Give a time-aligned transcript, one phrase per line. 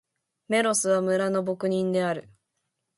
[0.47, 2.27] メロスは、村の牧人である。